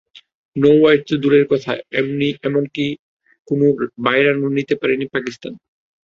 [0.55, 2.85] No wide তো দূরের কথা, এমনকি
[3.47, 3.65] কোনো
[4.05, 5.53] বাই রানও নিতে পারেনি পাকিস্তান।